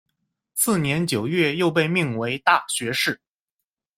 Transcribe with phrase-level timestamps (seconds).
[0.55, 3.21] 次年九月又被命为大学士。